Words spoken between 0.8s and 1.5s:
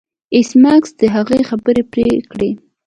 د هغې